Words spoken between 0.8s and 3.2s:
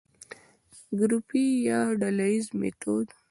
ګروپي يا ډلييز ميتود: